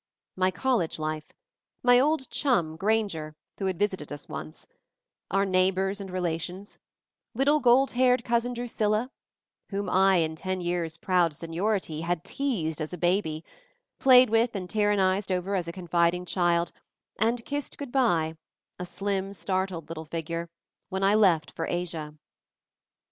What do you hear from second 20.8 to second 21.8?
when I left for